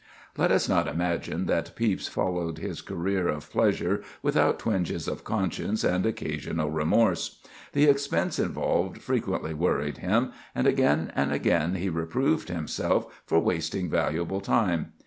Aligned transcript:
Let 0.35 0.49
us 0.51 0.67
not 0.67 0.87
imagine 0.87 1.45
that 1.45 1.75
Pepys 1.75 2.07
followed 2.07 2.57
his 2.57 2.81
career 2.81 3.27
of 3.27 3.51
pleasure 3.51 4.01
without 4.23 4.57
twinges 4.57 5.07
of 5.07 5.23
conscience 5.23 5.83
and 5.83 6.07
occasional 6.07 6.71
remorse. 6.71 7.39
The 7.73 7.83
expense 7.85 8.39
involved 8.39 8.99
frequently 8.99 9.53
worried 9.53 9.99
him, 9.99 10.31
and 10.55 10.65
again 10.65 11.11
and 11.15 11.31
again 11.31 11.75
he 11.75 11.87
reproved 11.89 12.49
himself 12.49 13.21
for 13.27 13.39
wasting 13.39 13.91
valuable 13.91 14.41
time. 14.41 14.93